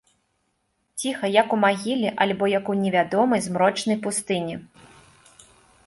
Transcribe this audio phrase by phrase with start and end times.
[1.01, 4.55] Ціха, як у магіле альбо як у невядомай змрочнай пустыні.